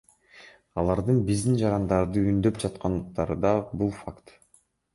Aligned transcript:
Алардын 0.83 1.19
биздин 1.27 1.59
жарандарды 1.59 2.25
үндөп 2.33 2.59
жаткандыктары 2.65 3.39
да– 3.47 3.55
бул 3.83 3.95
факт. 4.03 4.39